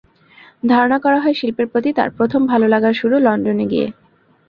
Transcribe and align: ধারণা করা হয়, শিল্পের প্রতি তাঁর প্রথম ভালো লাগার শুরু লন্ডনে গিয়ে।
ধারণা 0.63 0.97
করা 0.99 1.19
হয়, 1.19 1.35
শিল্পের 1.39 1.67
প্রতি 1.67 1.89
তাঁর 1.93 2.09
প্রথম 2.17 2.41
ভালো 2.47 2.65
লাগার 2.67 2.93
শুরু 2.93 3.15
লন্ডনে 3.19 3.65
গিয়ে। 3.71 3.87